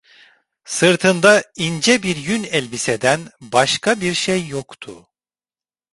Sırtında 0.65 1.43
ince 1.55 2.03
bir 2.03 2.15
yün 2.15 2.43
elbiseden 2.43 3.21
başka 3.41 4.01
bir 4.01 4.13
şey 4.13 4.47
yoktu. 4.47 5.07